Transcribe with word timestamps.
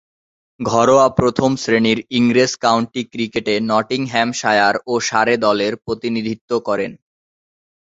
ঘরোয়া 0.59 1.07
প্রথম-শ্রেণীর 1.17 1.99
ইংরেজ 2.11 2.51
কাউন্টি 2.57 3.01
ক্রিকেটে 3.11 3.53
নটিংহ্যামশায়ার 3.69 4.75
ও 4.87 4.93
সারে 5.07 5.35
দলের 5.45 5.73
প্রতিনিধিত্ব 5.85 6.51
করেন। 6.67 6.91